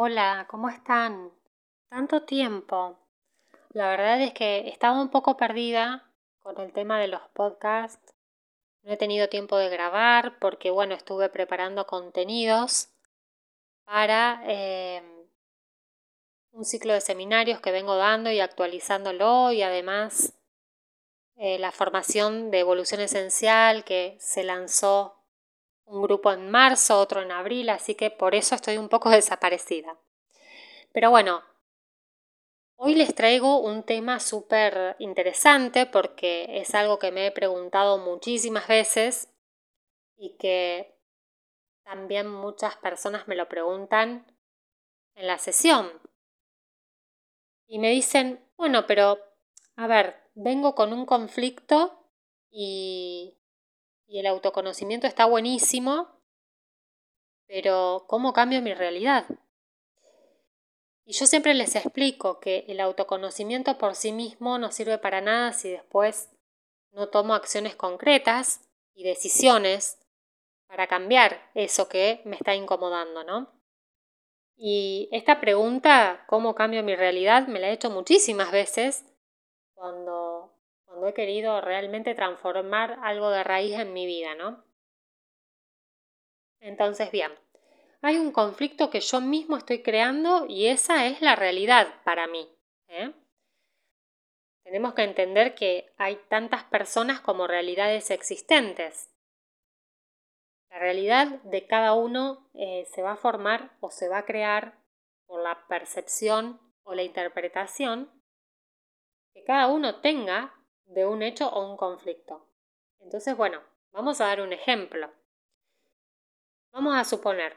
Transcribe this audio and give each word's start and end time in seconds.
Hola, 0.00 0.46
¿cómo 0.48 0.68
están? 0.68 1.32
Tanto 1.88 2.22
tiempo. 2.22 2.96
La 3.70 3.88
verdad 3.88 4.20
es 4.22 4.32
que 4.32 4.68
estaba 4.68 5.02
un 5.02 5.08
poco 5.08 5.36
perdida 5.36 6.08
con 6.38 6.56
el 6.60 6.72
tema 6.72 7.00
de 7.00 7.08
los 7.08 7.20
podcasts. 7.32 8.14
No 8.84 8.92
he 8.92 8.96
tenido 8.96 9.28
tiempo 9.28 9.58
de 9.58 9.68
grabar 9.68 10.38
porque, 10.38 10.70
bueno, 10.70 10.94
estuve 10.94 11.28
preparando 11.30 11.84
contenidos 11.88 12.90
para 13.86 14.40
eh, 14.46 15.02
un 16.52 16.64
ciclo 16.64 16.92
de 16.92 17.00
seminarios 17.00 17.60
que 17.60 17.72
vengo 17.72 17.96
dando 17.96 18.30
y 18.30 18.38
actualizándolo 18.38 19.50
y 19.50 19.62
además 19.62 20.32
eh, 21.34 21.58
la 21.58 21.72
formación 21.72 22.52
de 22.52 22.60
evolución 22.60 23.00
esencial 23.00 23.82
que 23.82 24.16
se 24.20 24.44
lanzó 24.44 25.17
un 25.88 26.02
grupo 26.02 26.32
en 26.32 26.50
marzo, 26.50 26.98
otro 26.98 27.22
en 27.22 27.32
abril, 27.32 27.70
así 27.70 27.94
que 27.94 28.10
por 28.10 28.34
eso 28.34 28.54
estoy 28.54 28.76
un 28.78 28.88
poco 28.88 29.10
desaparecida. 29.10 29.98
Pero 30.92 31.10
bueno, 31.10 31.42
hoy 32.76 32.94
les 32.94 33.14
traigo 33.14 33.60
un 33.60 33.82
tema 33.82 34.20
súper 34.20 34.96
interesante 34.98 35.86
porque 35.86 36.58
es 36.58 36.74
algo 36.74 36.98
que 36.98 37.10
me 37.10 37.26
he 37.26 37.32
preguntado 37.32 37.98
muchísimas 37.98 38.68
veces 38.68 39.28
y 40.16 40.36
que 40.36 40.94
también 41.84 42.28
muchas 42.28 42.76
personas 42.76 43.26
me 43.28 43.36
lo 43.36 43.48
preguntan 43.48 44.26
en 45.14 45.26
la 45.26 45.38
sesión. 45.38 45.90
Y 47.66 47.78
me 47.78 47.90
dicen, 47.90 48.44
bueno, 48.56 48.86
pero, 48.86 49.18
a 49.76 49.86
ver, 49.86 50.16
vengo 50.34 50.74
con 50.74 50.92
un 50.92 51.06
conflicto 51.06 52.04
y 52.50 53.37
y 54.08 54.18
el 54.18 54.26
autoconocimiento 54.26 55.06
está 55.06 55.26
buenísimo, 55.26 56.08
pero 57.46 58.06
¿cómo 58.08 58.32
cambio 58.32 58.62
mi 58.62 58.74
realidad? 58.74 59.26
Y 61.04 61.12
yo 61.12 61.26
siempre 61.26 61.54
les 61.54 61.76
explico 61.76 62.40
que 62.40 62.64
el 62.68 62.80
autoconocimiento 62.80 63.78
por 63.78 63.94
sí 63.94 64.12
mismo 64.12 64.58
no 64.58 64.72
sirve 64.72 64.98
para 64.98 65.20
nada 65.20 65.52
si 65.52 65.70
después 65.70 66.30
no 66.92 67.08
tomo 67.08 67.34
acciones 67.34 67.76
concretas 67.76 68.68
y 68.94 69.04
decisiones 69.04 69.98
para 70.66 70.86
cambiar 70.86 71.50
eso 71.54 71.88
que 71.88 72.20
me 72.24 72.36
está 72.36 72.54
incomodando, 72.54 73.24
¿no? 73.24 73.52
Y 74.56 75.08
esta 75.12 75.40
pregunta, 75.40 76.24
¿cómo 76.26 76.54
cambio 76.54 76.82
mi 76.82 76.96
realidad? 76.96 77.46
Me 77.46 77.60
la 77.60 77.68
he 77.68 77.72
hecho 77.72 77.90
muchísimas 77.90 78.50
veces 78.50 79.04
cuando 79.72 80.27
cuando 80.98 81.10
he 81.10 81.14
querido 81.14 81.60
realmente 81.60 82.16
transformar 82.16 82.98
algo 83.04 83.30
de 83.30 83.44
raíz 83.44 83.78
en 83.78 83.92
mi 83.92 84.04
vida, 84.04 84.34
¿no? 84.34 84.64
Entonces, 86.58 87.12
bien, 87.12 87.30
hay 88.02 88.16
un 88.16 88.32
conflicto 88.32 88.90
que 88.90 88.98
yo 88.98 89.20
mismo 89.20 89.56
estoy 89.56 89.84
creando 89.84 90.46
y 90.48 90.66
esa 90.66 91.06
es 91.06 91.22
la 91.22 91.36
realidad 91.36 91.86
para 92.02 92.26
mí. 92.26 92.48
¿eh? 92.88 93.12
Tenemos 94.64 94.94
que 94.94 95.04
entender 95.04 95.54
que 95.54 95.94
hay 95.98 96.16
tantas 96.28 96.64
personas 96.64 97.20
como 97.20 97.46
realidades 97.46 98.10
existentes. 98.10 99.08
La 100.68 100.80
realidad 100.80 101.28
de 101.44 101.64
cada 101.68 101.94
uno 101.94 102.50
eh, 102.54 102.88
se 102.92 103.02
va 103.02 103.12
a 103.12 103.16
formar 103.16 103.70
o 103.78 103.92
se 103.92 104.08
va 104.08 104.18
a 104.18 104.26
crear 104.26 104.76
por 105.26 105.44
la 105.44 105.64
percepción 105.68 106.60
o 106.82 106.92
la 106.96 107.04
interpretación 107.04 108.10
que 109.32 109.44
cada 109.44 109.68
uno 109.68 110.00
tenga 110.00 110.57
de 110.88 111.06
un 111.06 111.22
hecho 111.22 111.48
o 111.48 111.70
un 111.70 111.76
conflicto. 111.76 112.46
Entonces, 113.00 113.36
bueno, 113.36 113.62
vamos 113.92 114.20
a 114.20 114.26
dar 114.26 114.40
un 114.40 114.52
ejemplo. 114.52 115.10
Vamos 116.72 116.94
a 116.96 117.04
suponer 117.04 117.56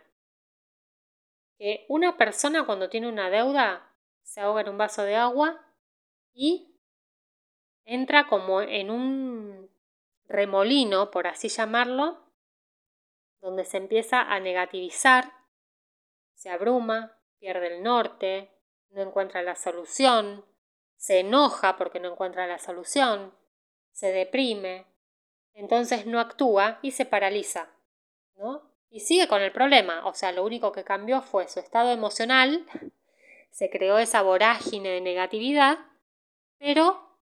que 1.57 1.85
una 1.89 2.17
persona 2.17 2.65
cuando 2.65 2.89
tiene 2.89 3.07
una 3.07 3.29
deuda 3.29 3.87
se 4.23 4.41
ahoga 4.41 4.61
en 4.61 4.69
un 4.69 4.77
vaso 4.77 5.03
de 5.03 5.15
agua 5.15 5.59
y 6.33 6.79
entra 7.85 8.27
como 8.27 8.61
en 8.61 8.89
un 8.89 9.69
remolino, 10.25 11.11
por 11.11 11.27
así 11.27 11.49
llamarlo, 11.49 12.19
donde 13.41 13.65
se 13.65 13.77
empieza 13.77 14.21
a 14.21 14.39
negativizar, 14.39 15.33
se 16.35 16.49
abruma, 16.49 17.19
pierde 17.39 17.75
el 17.75 17.83
norte, 17.83 18.51
no 18.89 19.01
encuentra 19.01 19.41
la 19.41 19.55
solución, 19.55 20.45
se 21.01 21.21
enoja 21.21 21.77
porque 21.77 21.99
no 21.99 22.11
encuentra 22.11 22.45
la 22.45 22.59
solución, 22.59 23.33
se 23.91 24.11
deprime, 24.11 24.85
entonces 25.55 26.05
no 26.05 26.19
actúa 26.19 26.77
y 26.83 26.91
se 26.91 27.07
paraliza, 27.07 27.69
¿no? 28.35 28.61
Y 28.91 28.99
sigue 28.99 29.27
con 29.27 29.41
el 29.41 29.51
problema, 29.51 30.05
o 30.05 30.13
sea, 30.13 30.31
lo 30.31 30.43
único 30.43 30.71
que 30.71 30.83
cambió 30.83 31.23
fue 31.23 31.47
su 31.47 31.59
estado 31.59 31.89
emocional, 31.89 32.67
se 33.49 33.71
creó 33.71 33.97
esa 33.97 34.21
vorágine 34.21 34.89
de 34.89 35.01
negatividad, 35.01 35.79
pero 36.59 37.17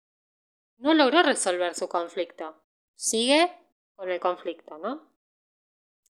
no 0.77 0.93
logró 0.93 1.23
resolver 1.23 1.73
su 1.73 1.87
conflicto, 1.87 2.61
sigue 2.95 3.49
con 3.95 4.11
el 4.11 4.19
conflicto, 4.19 4.77
¿no? 4.77 5.09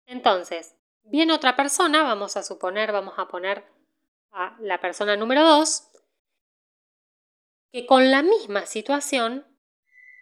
Entonces, 0.06 0.76
viene 1.03 1.34
otra 1.34 1.56
persona, 1.56 2.04
vamos 2.04 2.38
a 2.38 2.43
suponer, 2.43 2.91
vamos 2.91 3.19
a 3.19 3.28
poner 3.28 3.66
a 4.32 4.56
la 4.60 4.81
persona 4.81 5.15
número 5.15 5.44
2, 5.44 5.89
que 7.72 7.86
con 7.86 8.10
la 8.10 8.22
misma 8.22 8.66
situación 8.66 9.47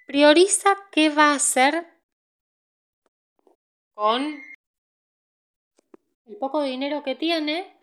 prioriza 0.06 0.76
qué 0.92 1.08
va 1.10 1.32
a 1.32 1.36
hacer 1.36 1.86
con 3.94 4.42
el 6.26 6.36
poco 6.36 6.62
dinero 6.62 7.02
que 7.02 7.14
tiene 7.14 7.78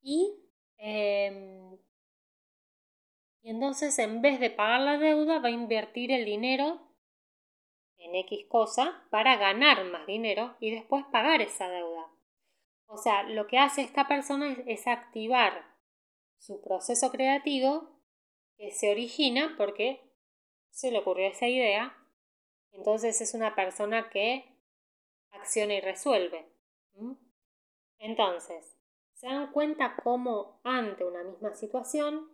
y, 0.00 0.32
em, 0.78 1.76
y 3.42 3.50
entonces 3.50 3.98
en 3.98 4.22
vez 4.22 4.40
de 4.40 4.50
pagar 4.50 4.80
la 4.80 4.98
deuda 4.98 5.38
va 5.40 5.48
a 5.48 5.52
invertir 5.52 6.12
el 6.12 6.24
dinero 6.24 6.80
en 7.98 8.14
X 8.14 8.46
cosa 8.48 9.04
para 9.10 9.36
ganar 9.36 9.84
más 9.84 10.06
dinero 10.06 10.56
y 10.60 10.70
después 10.70 11.04
pagar 11.10 11.42
esa 11.42 11.68
deuda. 11.68 12.06
O 12.86 12.96
sea, 12.96 13.24
lo 13.24 13.46
que 13.48 13.58
hace 13.58 13.82
esta 13.82 14.08
persona 14.08 14.56
es 14.66 14.86
activar 14.86 15.76
su 16.38 16.62
proceso 16.62 17.10
creativo 17.10 17.97
que 18.58 18.72
se 18.72 18.90
origina 18.90 19.54
porque 19.56 20.00
se 20.70 20.90
le 20.90 20.98
ocurrió 20.98 21.28
esa 21.28 21.48
idea. 21.48 21.96
Entonces 22.72 23.20
es 23.20 23.32
una 23.32 23.54
persona 23.54 24.10
que 24.10 24.44
acciona 25.30 25.74
y 25.74 25.80
resuelve. 25.80 26.46
Entonces, 27.98 28.76
se 29.14 29.26
dan 29.26 29.52
cuenta 29.52 29.96
cómo 30.02 30.60
ante 30.64 31.04
una 31.04 31.22
misma 31.22 31.54
situación 31.54 32.30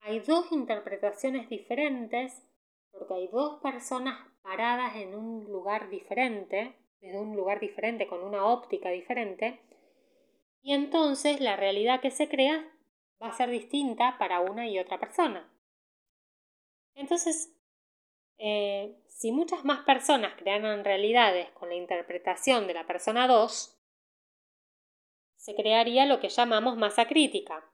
hay 0.00 0.20
dos 0.20 0.52
interpretaciones 0.52 1.48
diferentes 1.48 2.42
porque 2.90 3.14
hay 3.14 3.28
dos 3.28 3.60
personas 3.62 4.28
paradas 4.42 4.96
en 4.96 5.14
un 5.14 5.44
lugar 5.44 5.88
diferente, 5.88 6.76
desde 7.00 7.18
un 7.18 7.34
lugar 7.36 7.60
diferente, 7.60 8.06
con 8.06 8.22
una 8.22 8.44
óptica 8.44 8.90
diferente, 8.90 9.60
y 10.62 10.74
entonces 10.74 11.40
la 11.40 11.56
realidad 11.56 12.00
que 12.00 12.10
se 12.10 12.28
crea 12.28 12.64
va 13.20 13.28
a 13.28 13.32
ser 13.32 13.50
distinta 13.50 14.16
para 14.18 14.40
una 14.40 14.68
y 14.68 14.78
otra 14.78 15.00
persona. 15.00 15.51
Entonces, 16.94 17.54
eh, 18.38 18.98
si 19.08 19.32
muchas 19.32 19.64
más 19.64 19.84
personas 19.84 20.34
crearan 20.36 20.84
realidades 20.84 21.50
con 21.50 21.68
la 21.68 21.74
interpretación 21.76 22.66
de 22.66 22.74
la 22.74 22.86
persona 22.86 23.26
2, 23.26 23.78
se 25.36 25.54
crearía 25.54 26.06
lo 26.06 26.20
que 26.20 26.28
llamamos 26.28 26.76
masa 26.76 27.06
crítica. 27.06 27.64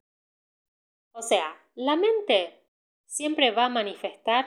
O 1.12 1.22
sea, 1.22 1.60
la 1.74 1.96
mente 1.96 2.64
siempre 3.06 3.50
va 3.50 3.66
a 3.66 3.70
manifestar 3.70 4.46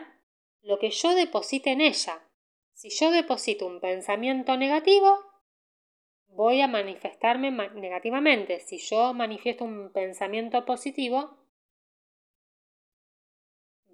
lo 0.61 0.79
que 0.79 0.91
yo 0.91 1.13
deposite 1.15 1.71
en 1.71 1.81
ella. 1.81 2.21
Si 2.73 2.89
yo 2.89 3.11
deposito 3.11 3.65
un 3.65 3.79
pensamiento 3.79 4.57
negativo, 4.57 5.19
voy 6.27 6.61
a 6.61 6.67
manifestarme 6.67 7.51
negativamente. 7.51 8.59
Si 8.61 8.77
yo 8.77 9.13
manifiesto 9.13 9.65
un 9.65 9.91
pensamiento 9.91 10.65
positivo, 10.65 11.40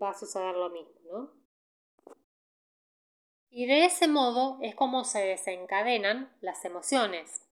va 0.01 0.11
a 0.11 0.17
suceder 0.17 0.55
lo 0.55 0.69
mismo, 0.69 0.93
¿no? 1.11 1.37
Y 3.49 3.65
de 3.65 3.85
ese 3.85 4.07
modo 4.07 4.59
es 4.61 4.75
como 4.75 5.03
se 5.03 5.19
desencadenan 5.19 6.35
las 6.41 6.63
emociones. 6.65 7.43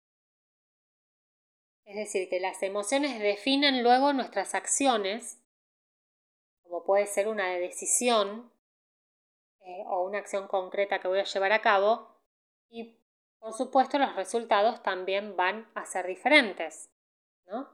Es 1.84 1.96
decir, 1.96 2.28
que 2.28 2.40
las 2.40 2.62
emociones 2.62 3.20
definen 3.20 3.82
luego 3.82 4.12
nuestras 4.12 4.54
acciones, 4.54 5.42
como 6.62 6.84
puede 6.84 7.06
ser 7.06 7.28
una 7.28 7.50
decisión 7.54 8.50
eh, 9.60 9.84
o 9.86 10.04
una 10.04 10.18
acción 10.18 10.48
concreta 10.48 10.98
que 11.00 11.08
voy 11.08 11.20
a 11.20 11.24
llevar 11.24 11.52
a 11.52 11.62
cabo, 11.62 12.20
y 12.68 12.98
por 13.38 13.52
supuesto 13.52 13.98
los 13.98 14.16
resultados 14.16 14.82
también 14.82 15.36
van 15.36 15.70
a 15.74 15.86
ser 15.86 16.06
diferentes, 16.06 16.90
¿no? 17.46 17.68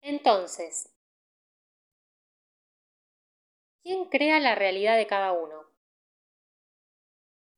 Entonces, 0.00 0.92
¿Quién 3.82 4.04
crea 4.06 4.38
la 4.38 4.54
realidad 4.54 4.96
de 4.96 5.06
cada 5.06 5.32
uno? 5.32 5.66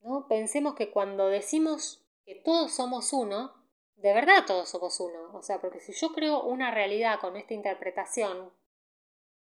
¿No? 0.00 0.26
Pensemos 0.26 0.74
que 0.74 0.90
cuando 0.90 1.28
decimos 1.28 2.02
que 2.24 2.34
todos 2.34 2.74
somos 2.74 3.12
uno, 3.12 3.52
de 3.96 4.12
verdad 4.12 4.44
todos 4.46 4.68
somos 4.68 4.98
uno. 5.00 5.30
O 5.34 5.42
sea, 5.42 5.60
porque 5.60 5.80
si 5.80 5.92
yo 5.92 6.12
creo 6.12 6.42
una 6.42 6.70
realidad 6.70 7.20
con 7.20 7.36
esta 7.36 7.54
interpretación, 7.54 8.52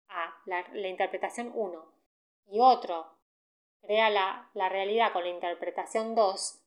A, 0.08 0.40
la, 0.46 0.88
interpretación 0.88 1.52
1, 1.54 1.92
y 2.46 2.60
otro 2.60 3.16
crea 3.80 4.10
la, 4.10 4.68
realidad 4.68 5.12
con 5.12 5.24
la 5.24 5.30
interpretación 5.30 6.14
2, 6.14 6.62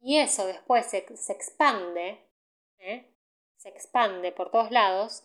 y 0.00 0.18
eso 0.18 0.46
después 0.46 0.86
se, 0.86 0.98
expande, 0.98 2.24
¿eh? 2.78 3.14
se 3.56 3.68
expande 3.68 4.32
por 4.32 4.50
todos 4.50 4.70
lados, 4.70 5.24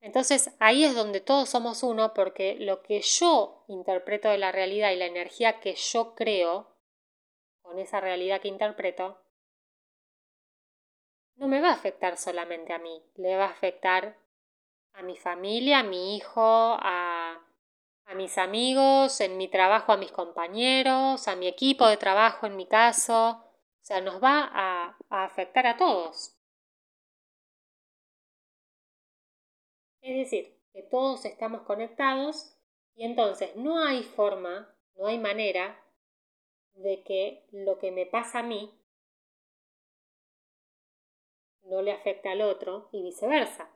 entonces 0.00 0.50
ahí 0.60 0.84
es 0.84 0.94
donde 0.94 1.20
todos 1.20 1.48
somos 1.48 1.82
uno 1.82 2.14
porque 2.14 2.56
lo 2.58 2.82
que 2.82 3.00
yo 3.00 3.64
interpreto 3.68 4.28
de 4.28 4.38
la 4.38 4.52
realidad 4.52 4.92
y 4.92 4.96
la 4.96 5.06
energía 5.06 5.60
que 5.60 5.74
yo 5.74 6.14
creo 6.14 6.78
con 7.68 7.78
esa 7.78 8.00
realidad 8.00 8.40
que 8.40 8.48
interpreto, 8.48 9.18
no 11.36 11.48
me 11.48 11.60
va 11.60 11.68
a 11.68 11.74
afectar 11.74 12.16
solamente 12.16 12.72
a 12.72 12.78
mí, 12.78 13.02
le 13.16 13.36
va 13.36 13.44
a 13.44 13.50
afectar 13.50 14.16
a 14.94 15.02
mi 15.02 15.16
familia, 15.16 15.80
a 15.80 15.82
mi 15.82 16.16
hijo, 16.16 16.40
a, 16.80 17.38
a 18.06 18.14
mis 18.14 18.38
amigos, 18.38 19.20
en 19.20 19.36
mi 19.36 19.48
trabajo 19.48 19.92
a 19.92 19.98
mis 19.98 20.10
compañeros, 20.10 21.28
a 21.28 21.36
mi 21.36 21.46
equipo 21.46 21.86
de 21.86 21.98
trabajo 21.98 22.46
en 22.46 22.56
mi 22.56 22.66
caso, 22.66 23.30
o 23.30 23.84
sea, 23.84 24.00
nos 24.00 24.22
va 24.22 24.50
a, 24.50 24.96
a 25.10 25.24
afectar 25.24 25.66
a 25.66 25.76
todos. 25.76 26.37
Es 30.08 30.16
decir, 30.16 30.56
que 30.72 30.82
todos 30.84 31.26
estamos 31.26 31.66
conectados 31.66 32.56
y 32.94 33.04
entonces 33.04 33.54
no 33.56 33.78
hay 33.78 34.02
forma, 34.02 34.74
no 34.96 35.06
hay 35.06 35.18
manera 35.18 35.78
de 36.72 37.02
que 37.02 37.44
lo 37.52 37.78
que 37.78 37.90
me 37.92 38.06
pasa 38.06 38.38
a 38.38 38.42
mí 38.42 38.72
no 41.64 41.82
le 41.82 41.92
afecte 41.92 42.30
al 42.30 42.40
otro 42.40 42.88
y 42.90 43.02
viceversa. 43.02 43.70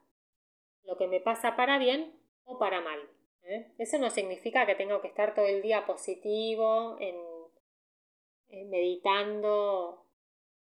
Lo 0.85 0.97
que 0.97 1.07
me 1.07 1.21
pasa 1.21 1.55
para 1.55 1.77
bien 1.77 2.19
o 2.45 2.59
para 2.59 2.81
mal. 2.81 2.99
¿eh? 3.43 3.71
Eso 3.77 3.99
no 3.99 4.09
significa 4.09 4.65
que 4.65 4.75
tengo 4.75 5.03
que 5.03 5.09
estar 5.09 5.35
todo 5.35 5.45
el 5.45 5.61
día 5.61 5.85
positivo, 5.85 6.97
en, 6.99 8.71
meditando 8.71 10.07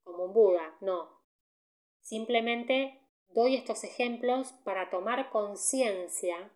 como 0.03 0.25
un 0.25 0.35
Buda, 0.35 0.77
no. 0.83 1.23
Simplemente 2.03 3.01
doy 3.35 3.57
estos 3.57 3.83
ejemplos 3.83 4.53
para 4.65 4.91
tomar 4.91 5.31
conciencia 5.31 6.53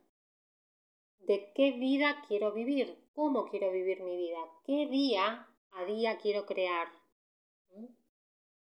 de 1.20 1.52
qué 1.54 1.72
vida 1.72 2.22
quiero 2.28 2.52
vivir, 2.52 2.96
cómo 3.14 3.46
quiero 3.46 3.72
vivir 3.72 4.00
mi 4.02 4.16
vida, 4.16 4.38
qué 4.64 4.86
día 4.86 5.48
a 5.72 5.84
día 5.84 6.18
quiero 6.18 6.46
crear, 6.46 6.88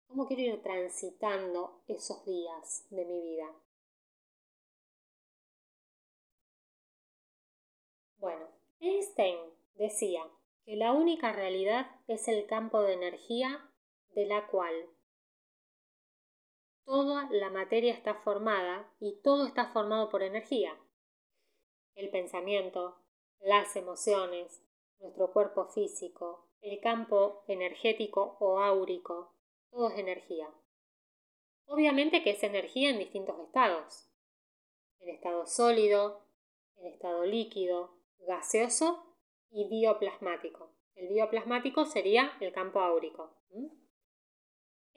cómo 0.06 0.26
quiero 0.26 0.42
ir 0.42 0.62
transitando 0.62 1.82
esos 1.86 2.24
días 2.24 2.86
de 2.90 3.04
mi 3.04 3.20
vida. 3.20 3.54
Bueno, 8.16 8.48
Einstein 8.80 9.38
decía 9.74 10.26
que 10.64 10.76
la 10.76 10.92
única 10.92 11.32
realidad 11.32 11.90
es 12.08 12.26
el 12.26 12.46
campo 12.46 12.82
de 12.82 12.94
energía 12.94 13.70
de 14.14 14.26
la 14.26 14.46
cual 14.48 14.74
toda 16.88 17.28
la 17.30 17.50
materia 17.50 17.92
está 17.92 18.14
formada 18.14 18.90
y 18.98 19.20
todo 19.20 19.46
está 19.46 19.66
formado 19.72 20.08
por 20.08 20.22
energía. 20.22 20.74
El 21.94 22.08
pensamiento, 22.08 22.96
las 23.40 23.76
emociones, 23.76 24.64
nuestro 24.98 25.30
cuerpo 25.30 25.66
físico, 25.66 26.48
el 26.62 26.80
campo 26.80 27.44
energético 27.46 28.38
o 28.40 28.60
áurico, 28.60 29.34
todo 29.70 29.90
es 29.90 29.98
energía. 29.98 30.48
Obviamente 31.66 32.22
que 32.22 32.30
es 32.30 32.42
energía 32.42 32.88
en 32.88 33.00
distintos 33.00 33.38
estados. 33.40 34.08
En 35.00 35.10
estado 35.10 35.46
sólido, 35.46 36.22
en 36.76 36.86
estado 36.86 37.26
líquido, 37.26 37.98
gaseoso 38.20 39.14
y 39.50 39.68
bioplasmático. 39.68 40.72
El 40.94 41.08
bioplasmático 41.08 41.84
sería 41.84 42.32
el 42.40 42.50
campo 42.50 42.80
áurico. 42.80 43.36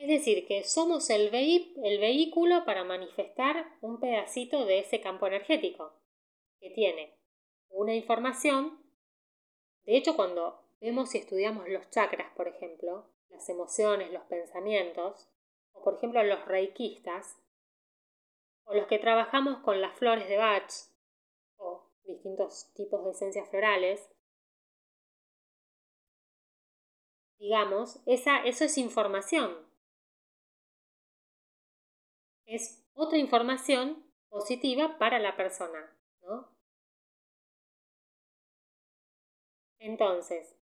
Es 0.02 0.08
decir, 0.08 0.48
que 0.48 0.64
somos 0.64 1.12
el, 1.12 1.30
vehículo 1.30 2.66
para 2.66 2.84
manifestar 2.84 3.78
un 3.82 4.00
pedacito 4.00 4.66
de 4.66 4.80
ese 4.80 5.00
campo 5.00 5.28
energético, 5.28 5.94
que 6.60 6.72
tiene 6.72 7.16
una 7.70 7.94
información. 7.94 8.84
De 9.86 9.96
hecho, 9.96 10.16
cuando 10.16 10.60
vemos 10.80 11.14
y 11.14 11.20
estudiamos 11.20 11.70
los 11.70 11.88
chakras, 11.92 12.36
por 12.36 12.48
ejemplo, 12.48 13.12
las 13.30 13.48
emociones, 13.48 14.12
los 14.12 14.24
pensamientos, 14.24 15.30
o 15.74 15.84
por 15.84 15.98
ejemplo 15.98 16.24
los 16.24 16.46
reikistas, 16.46 17.38
o 18.64 18.74
los 18.74 18.88
que 18.88 18.98
trabajamos 18.98 19.60
con 19.60 19.82
las 19.82 19.96
flores 20.00 20.28
de 20.28 20.38
Bach, 20.38 20.72
o 21.58 21.86
distintos 22.06 22.74
tipos 22.74 23.06
de 23.06 23.12
esencias 23.12 23.48
florales, 23.50 24.10
digamos, 27.38 28.02
esa, 28.08 28.40
eso 28.40 28.64
es 28.64 28.80
información 28.80 29.70
es 32.56 32.86
otra 32.94 33.18
información 33.18 34.06
positiva 34.30 34.98
para 34.98 35.20
la 35.20 35.38
persona, 35.38 35.98
¿no? 36.22 36.50
Entonces, 39.80 40.58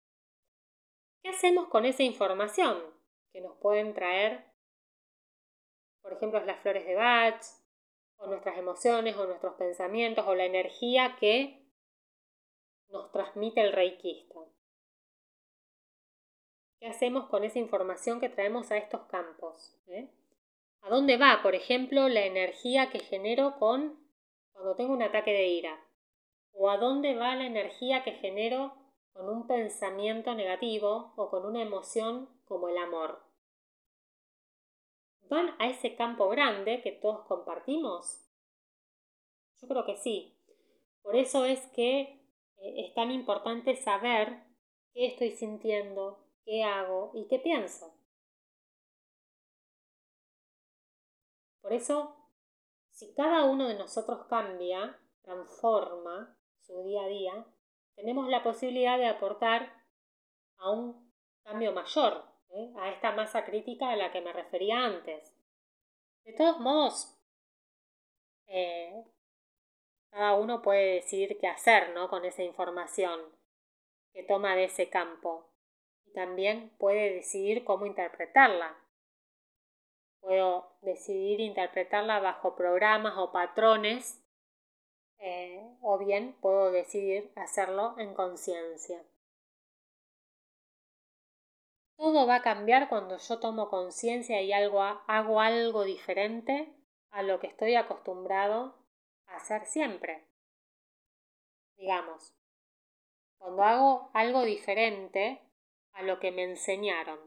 ¿qué 1.23 1.31
hacemos 1.31 1.69
con 1.69 1.87
esa 1.87 2.03
información 2.03 2.83
que 3.33 3.41
nos 3.41 3.57
pueden 3.57 3.95
traer, 3.95 4.45
por 6.03 6.13
ejemplo, 6.13 6.45
las 6.45 6.61
flores 6.61 6.87
de 6.87 6.95
Bach, 6.95 7.43
o 8.19 8.27
nuestras 8.27 8.59
emociones, 8.59 9.17
o 9.17 9.27
nuestros 9.27 9.55
pensamientos, 9.55 10.27
o 10.27 10.35
la 10.35 10.45
energía 10.45 11.17
que 11.19 11.67
nos 12.89 13.11
transmite 13.13 13.63
el 13.63 13.73
reikista? 13.73 14.41
¿Qué 16.81 16.87
hacemos 16.87 17.29
con 17.29 17.45
esa 17.45 17.59
información 17.59 18.21
que 18.21 18.29
traemos 18.29 18.71
a 18.71 18.77
estos 18.77 19.07
campos? 19.07 19.77
¿Eh? 19.89 20.09
¿A 20.83 20.91
dónde 20.91 21.17
va, 21.17 21.41
por 21.43 21.55
ejemplo, 21.55 22.09
la 22.09 22.25
energía 22.25 22.91
que 22.91 23.01
genero 23.01 23.59
con 23.59 23.99
cuando 24.53 24.75
tengo 24.75 24.93
un 24.93 25.03
ataque 25.03 25.33
de 25.33 25.49
ira? 25.49 25.79
¿O 26.53 26.71
a 26.71 26.79
dónde 26.79 27.15
va 27.15 27.35
la 27.37 27.47
energía 27.47 28.03
que 28.03 28.13
genero 28.13 28.75
con 29.13 29.29
un 29.29 29.47
pensamiento 29.47 30.35
negativo 30.35 31.13
o 31.17 31.31
con 31.31 31.45
una 31.47 31.63
emoción 31.63 32.29
como 32.47 32.69
el 32.69 32.79
amor? 32.79 33.23
¿Van 35.29 35.55
a 35.59 35.69
ese 35.69 35.95
campo 35.95 36.29
grande 36.29 36.81
que 36.83 36.93
todos 36.93 37.27
compartimos? 37.27 38.25
Yo 39.61 39.69
creo 39.69 39.85
que 39.85 39.97
sí. 39.97 40.35
Por 41.03 41.17
eso 41.17 41.45
es 41.45 41.61
que 41.69 42.01
eh, 42.01 42.87
es 42.87 42.95
tan 42.95 43.11
importante 43.11 43.77
saber 43.77 44.43
qué 44.93 45.07
estoy 45.07 45.33
sintiendo, 45.33 46.19
qué 46.45 46.65
hago 46.65 47.11
y 47.15 47.27
qué 47.29 47.39
pienso. 47.39 47.95
Por 51.69 51.77
eso, 51.77 52.17
si 52.89 53.13
cada 53.13 53.45
uno 53.45 53.69
de 53.69 53.75
nosotros 53.75 54.25
cambia, 54.31 54.99
transforma 55.21 56.35
su 56.63 56.83
día 56.83 57.03
a 57.03 57.09
día, 57.09 57.47
tenemos 57.95 58.27
la 58.29 58.43
posibilidad 58.43 58.97
de 58.97 59.07
aportar 59.07 59.71
a 60.57 60.71
un 60.71 61.13
cambio 61.43 61.73
mayor, 61.73 62.25
¿eh? 62.49 62.73
a 62.79 62.89
esta 62.89 63.13
masa 63.13 63.45
crítica 63.45 63.91
a 63.91 63.97
la 63.97 64.11
que 64.11 64.23
me 64.23 64.33
refería 64.33 64.83
antes. 64.83 65.37
De 66.25 66.33
todos 66.33 66.59
modos, 66.59 67.21
eh, 68.47 69.05
cada 70.09 70.37
uno 70.37 70.63
puede 70.63 70.95
decidir 70.95 71.37
qué 71.39 71.49
hacer 71.49 71.91
¿no? 71.91 72.09
con 72.09 72.25
esa 72.25 72.43
información 72.43 73.21
que 74.15 74.23
toma 74.23 74.57
de 74.57 74.65
ese 74.65 74.89
campo 74.89 75.51
y 76.07 76.15
también 76.15 76.71
puede 76.79 77.13
decidir 77.13 77.63
cómo 77.65 77.85
interpretarla. 77.85 78.88
Puedo 80.29 80.77
decidir 80.83 81.41
interpretarla 81.41 82.21
bajo 82.21 82.55
programas 82.55 83.15
o 83.17 83.33
patrones 83.33 84.23
eh, 85.17 85.67
o 85.81 85.97
bien 85.97 86.37
puedo 86.43 86.71
decidir 86.71 87.33
hacerlo 87.35 87.95
en 87.97 88.13
conciencia. 88.13 89.03
Todo 91.97 92.27
va 92.27 92.35
a 92.35 92.43
cambiar 92.43 92.91
cuando 92.91 93.17
yo 93.17 93.41
tomo 93.41 93.71
conciencia 93.71 94.43
y 94.43 94.53
algo, 94.53 94.83
hago 94.83 95.41
algo 95.41 95.85
diferente 95.85 96.75
a 97.09 97.23
lo 97.23 97.41
que 97.41 97.47
estoy 97.47 97.77
acostumbrado 97.77 98.75
a 99.29 99.37
hacer 99.37 99.65
siempre. 99.65 100.29
Digamos, 101.79 102.35
cuando 103.39 103.63
hago 103.63 104.11
algo 104.13 104.43
diferente 104.43 105.41
a 105.93 106.03
lo 106.03 106.21
que 106.21 106.33
me 106.33 106.45
enseñaron. 106.45 107.19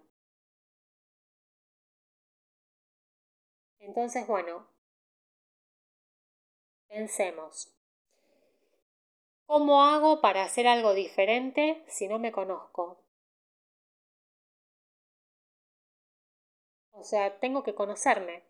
Entonces, 3.81 4.27
bueno, 4.27 4.67
pensemos. 6.87 7.73
¿Cómo 9.47 9.83
hago 9.83 10.21
para 10.21 10.43
hacer 10.43 10.67
algo 10.67 10.93
diferente 10.93 11.83
si 11.87 12.07
no 12.07 12.19
me 12.19 12.31
conozco? 12.31 13.03
O 16.91 17.03
sea, 17.03 17.39
tengo 17.39 17.63
que 17.63 17.73
conocerme. 17.73 18.43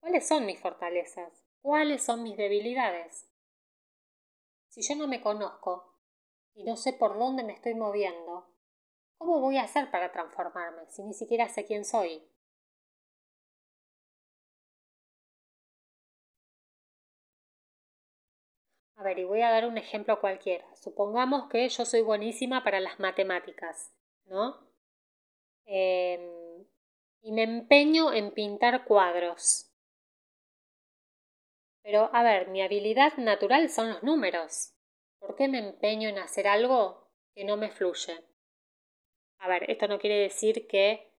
¿Cuáles 0.00 0.28
son 0.28 0.46
mis 0.46 0.60
fortalezas? 0.60 1.32
¿Cuáles 1.60 2.04
son 2.04 2.22
mis 2.22 2.36
debilidades? 2.36 3.28
Si 4.68 4.82
yo 4.82 4.94
no 4.94 5.08
me 5.08 5.20
conozco 5.20 5.94
y 6.54 6.62
no 6.62 6.76
sé 6.76 6.92
por 6.92 7.18
dónde 7.18 7.42
me 7.42 7.54
estoy 7.54 7.74
moviendo, 7.74 8.46
¿cómo 9.18 9.40
voy 9.40 9.58
a 9.58 9.64
hacer 9.64 9.90
para 9.90 10.12
transformarme 10.12 10.86
si 10.90 11.02
ni 11.02 11.12
siquiera 11.12 11.48
sé 11.48 11.66
quién 11.66 11.84
soy? 11.84 12.22
A 18.96 19.02
ver, 19.02 19.18
y 19.18 19.24
voy 19.24 19.42
a 19.42 19.50
dar 19.50 19.66
un 19.66 19.76
ejemplo 19.76 20.20
cualquiera. 20.20 20.64
Supongamos 20.74 21.48
que 21.50 21.68
yo 21.68 21.84
soy 21.84 22.00
buenísima 22.00 22.64
para 22.64 22.80
las 22.80 22.98
matemáticas, 22.98 23.92
¿no? 24.24 24.66
Em, 25.66 26.64
y 27.22 27.32
me 27.32 27.42
empeño 27.42 28.12
en 28.12 28.32
pintar 28.32 28.84
cuadros. 28.84 29.70
Pero, 31.82 32.10
a 32.12 32.22
ver, 32.22 32.48
mi 32.48 32.62
habilidad 32.62 33.16
natural 33.18 33.68
son 33.68 33.90
los 33.90 34.02
números. 34.02 34.72
¿Por 35.18 35.36
qué 35.36 35.46
me 35.46 35.58
empeño 35.58 36.08
en 36.08 36.18
hacer 36.18 36.48
algo 36.48 37.10
que 37.34 37.44
no 37.44 37.56
me 37.56 37.70
fluye? 37.70 38.24
A 39.38 39.48
ver, 39.48 39.70
esto 39.70 39.88
no 39.88 39.98
quiere 39.98 40.18
decir 40.18 40.66
que 40.66 41.12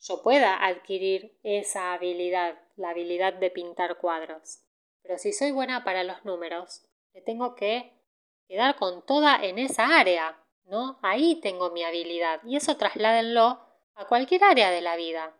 yo 0.00 0.22
pueda 0.22 0.64
adquirir 0.64 1.38
esa 1.42 1.92
habilidad, 1.92 2.58
la 2.76 2.90
habilidad 2.90 3.34
de 3.34 3.50
pintar 3.50 3.98
cuadros. 3.98 4.62
Pero 5.02 5.18
si 5.18 5.32
soy 5.32 5.50
buena 5.50 5.84
para 5.84 6.04
los 6.04 6.24
números, 6.24 6.85
le 7.16 7.22
tengo 7.22 7.54
que 7.54 7.98
quedar 8.46 8.76
con 8.76 9.04
toda 9.06 9.42
en 9.42 9.58
esa 9.58 9.98
área, 9.98 10.38
¿no? 10.64 10.98
Ahí 11.00 11.40
tengo 11.40 11.70
mi 11.70 11.82
habilidad 11.82 12.42
y 12.44 12.56
eso 12.56 12.76
trasládenlo 12.76 13.58
a 13.94 14.06
cualquier 14.06 14.44
área 14.44 14.70
de 14.70 14.82
la 14.82 14.96
vida. 14.96 15.34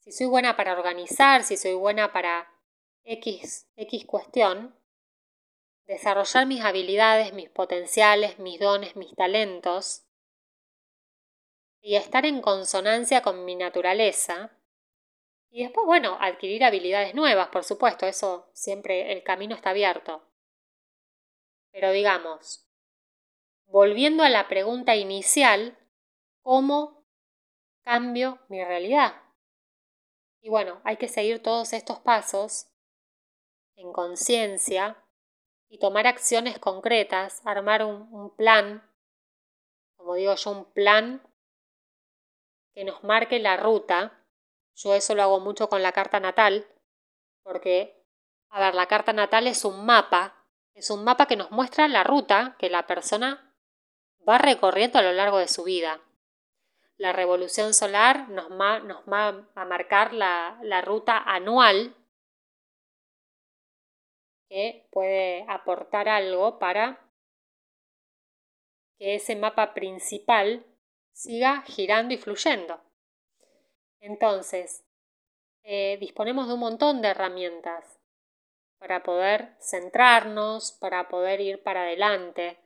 Si 0.00 0.10
soy 0.10 0.26
buena 0.26 0.56
para 0.56 0.72
organizar, 0.72 1.44
si 1.44 1.56
soy 1.56 1.74
buena 1.74 2.12
para 2.12 2.52
X, 3.04 3.68
X 3.76 4.06
cuestión, 4.06 4.74
desarrollar 5.86 6.46
mis 6.46 6.64
habilidades, 6.64 7.32
mis 7.32 7.48
potenciales, 7.48 8.40
mis 8.40 8.58
dones, 8.58 8.96
mis 8.96 9.14
talentos 9.14 10.02
y 11.80 11.94
estar 11.94 12.26
en 12.26 12.40
consonancia 12.40 13.22
con 13.22 13.44
mi 13.44 13.54
naturaleza. 13.54 14.50
Y 15.50 15.62
después, 15.62 15.86
bueno, 15.86 16.18
adquirir 16.20 16.64
habilidades 16.64 17.14
nuevas, 17.14 17.48
por 17.48 17.64
supuesto, 17.64 18.06
eso 18.06 18.50
siempre 18.52 19.12
el 19.12 19.22
camino 19.22 19.54
está 19.54 19.70
abierto. 19.70 20.22
Pero 21.72 21.92
digamos, 21.92 22.68
volviendo 23.66 24.22
a 24.22 24.28
la 24.28 24.48
pregunta 24.48 24.96
inicial, 24.96 25.78
¿cómo 26.42 27.04
cambio 27.82 28.38
mi 28.48 28.62
realidad? 28.64 29.22
Y 30.40 30.50
bueno, 30.50 30.80
hay 30.84 30.96
que 30.96 31.08
seguir 31.08 31.42
todos 31.42 31.72
estos 31.72 31.98
pasos 32.00 32.68
en 33.76 33.92
conciencia 33.92 34.96
y 35.68 35.78
tomar 35.78 36.06
acciones 36.06 36.58
concretas, 36.58 37.42
armar 37.44 37.84
un, 37.84 38.34
plan, 38.36 38.82
como 39.96 40.14
digo 40.14 40.34
yo, 40.34 40.50
un 40.50 40.64
plan 40.72 41.22
que 42.72 42.84
nos 42.84 43.04
marque 43.04 43.38
la 43.38 43.56
ruta. 43.56 44.17
Yo 44.78 44.94
eso 44.94 45.16
lo 45.16 45.22
hago 45.22 45.40
mucho 45.40 45.68
con 45.68 45.82
la 45.82 45.90
carta 45.90 46.20
natal, 46.20 46.68
porque, 47.42 48.00
a 48.48 48.60
ver, 48.60 48.76
la 48.76 48.86
carta 48.86 49.12
natal 49.12 49.48
es 49.48 49.64
un 49.64 49.84
mapa, 49.84 50.46
es 50.72 50.90
un 50.90 51.02
mapa 51.02 51.26
que 51.26 51.34
nos 51.34 51.50
muestra 51.50 51.88
la 51.88 52.04
ruta 52.04 52.54
que 52.60 52.70
la 52.70 52.86
persona 52.86 53.56
va 54.26 54.38
recorriendo 54.38 55.00
a 55.00 55.02
lo 55.02 55.12
largo 55.12 55.38
de 55.38 55.48
su 55.48 55.64
vida. 55.64 56.00
La 56.96 57.12
revolución 57.12 57.74
solar 57.74 58.28
nos, 58.28 58.52
va 58.52 59.48
a 59.56 59.64
marcar 59.64 60.12
la, 60.12 60.60
la 60.62 60.80
ruta 60.80 61.18
anual 61.18 61.96
que 64.48 64.86
puede 64.92 65.44
aportar 65.48 66.08
algo 66.08 66.60
para 66.60 67.00
que 68.96 69.16
ese 69.16 69.34
mapa 69.34 69.74
principal 69.74 70.64
siga 71.12 71.62
girando 71.62 72.14
y 72.14 72.16
fluyendo. 72.16 72.87
Entonces, 74.00 74.84
eh, 75.64 75.98
disponemos 76.00 76.48
de 76.48 76.54
un 76.54 76.60
montón 76.60 77.02
de 77.02 77.08
herramientas 77.08 77.98
para 78.78 79.02
poder 79.02 79.56
centrarnos, 79.60 80.72
para 80.72 81.08
poder 81.08 81.40
ir 81.40 81.62
para 81.62 81.82
adelante, 81.82 82.58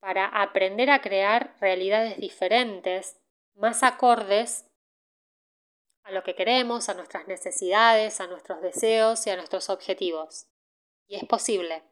para 0.00 0.26
aprender 0.26 0.90
a 0.90 1.00
crear 1.00 1.56
realidades 1.60 2.18
diferentes, 2.18 3.20
más 3.54 3.82
acordes 3.82 4.66
a 6.02 6.12
lo 6.12 6.22
que 6.22 6.34
queremos, 6.34 6.88
a 6.88 6.94
nuestras 6.94 7.26
necesidades, 7.26 8.20
a 8.20 8.26
nuestros 8.26 8.60
deseos 8.60 9.26
y 9.26 9.30
a 9.30 9.36
nuestros 9.36 9.70
objetivos. 9.70 10.46
Y 11.06 11.16
es 11.16 11.24
posible. 11.24 11.82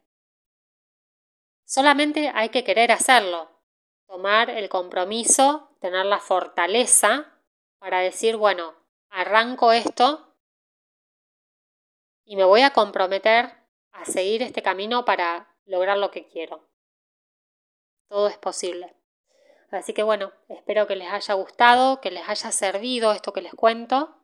Solamente 1.65 2.31
hay 2.33 2.49
que 2.49 2.63
querer 2.63 2.91
hacerlo, 2.91 3.49
tomar 4.07 4.49
el 4.49 4.69
compromiso, 4.69 5.75
tener 5.79 6.05
la 6.05 6.19
fortaleza 6.19 7.32
para 7.83 7.99
decir, 7.99 8.37
bueno, 8.37 8.73
arranco 9.09 9.73
esto 9.73 10.33
y 12.23 12.37
me 12.37 12.45
voy 12.45 12.61
a 12.61 12.71
comprometer 12.71 13.57
a 13.91 14.05
seguir 14.05 14.41
este 14.41 14.61
camino 14.61 15.03
para 15.03 15.53
lograr 15.65 15.97
lo 15.97 16.09
que 16.09 16.25
quiero. 16.25 16.65
Todo 18.07 18.29
es 18.29 18.37
posible. 18.37 18.95
Así 19.69 19.93
que 19.93 20.01
bueno, 20.01 20.31
espero 20.47 20.87
que 20.87 20.95
les 20.95 21.11
haya 21.11 21.33
gustado, 21.33 21.99
que 21.99 22.09
les 22.09 22.29
haya 22.29 22.53
servido 22.53 23.11
esto 23.11 23.33
que 23.33 23.41
les 23.41 23.53
cuento 23.53 24.15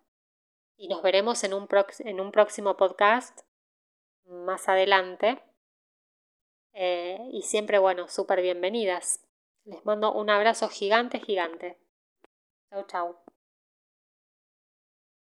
y 0.78 0.88
nos 0.88 1.02
veremos 1.02 1.44
en 1.44 1.54
un, 1.54 1.68
en 2.00 2.22
un 2.22 2.32
próximo 2.32 2.78
podcast 2.78 3.42
más 4.24 4.70
adelante. 4.70 5.44
Eh, 6.72 7.28
y 7.34 7.42
siempre, 7.42 7.78
bueno, 7.78 8.08
súper 8.08 8.42
bienvenidas. 8.42 9.20
Les 9.66 9.84
mando 9.84 10.14
un 10.14 10.30
abrazo 10.30 10.70
gigante, 10.70 11.20
gigante. 11.20 11.78
Chau, 12.70 12.86
chau. 12.88 13.30